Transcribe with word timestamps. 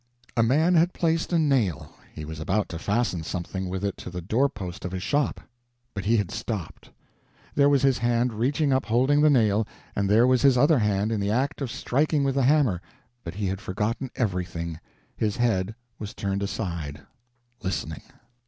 A 0.35 0.41
man 0.41 0.73
had 0.73 0.95
placed 0.95 1.31
a 1.31 1.37
nail; 1.37 1.91
he 2.11 2.25
was 2.25 2.39
about 2.39 2.67
to 2.69 2.79
fasten 2.79 3.21
something 3.21 3.69
with 3.69 3.85
it 3.85 3.97
to 3.97 4.09
the 4.09 4.19
door 4.19 4.49
post 4.49 4.83
of 4.83 4.91
his 4.93 5.03
shop—but 5.03 6.05
he 6.05 6.17
had 6.17 6.31
stopped. 6.31 6.89
There 7.53 7.69
was 7.69 7.83
his 7.83 7.99
hand 7.99 8.33
reaching 8.33 8.73
up 8.73 8.87
holding 8.87 9.21
the 9.21 9.29
nail; 9.29 9.67
and 9.95 10.09
there 10.09 10.25
was 10.25 10.41
his 10.41 10.57
other 10.57 10.79
hand 10.79 11.11
in 11.11 11.19
the 11.19 11.29
act 11.29 11.61
of 11.61 11.69
striking 11.69 12.23
with 12.23 12.33
the 12.33 12.41
hammer; 12.41 12.81
but 13.23 13.35
he 13.35 13.45
had 13.45 13.61
forgotten 13.61 14.09
everything—his 14.15 15.37
head 15.37 15.75
was 15.99 16.15
turned 16.15 16.41
aside 16.41 17.01
listening. 17.61 18.01